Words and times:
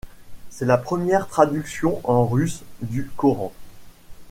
C'est 0.49 0.65
la 0.65 0.79
première 0.79 1.27
traduction 1.27 2.01
en 2.09 2.25
russe 2.25 2.63
du 2.81 3.05
Coran. 3.15 3.53